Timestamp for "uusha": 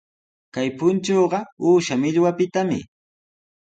1.67-1.95